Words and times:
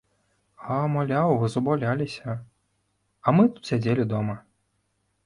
А, 0.75 0.77
маўляў, 0.93 1.33
вы 1.43 1.49
забаўляліся, 1.55 2.31
а 3.25 3.35
мы 3.37 3.47
тут 3.59 3.63
сядзелі 3.73 4.07
дома. 4.15 4.35